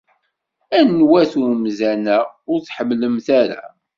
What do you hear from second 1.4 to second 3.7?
umdan-a ur tḥemmlemt ara?